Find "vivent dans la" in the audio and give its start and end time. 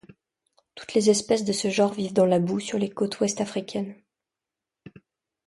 1.93-2.39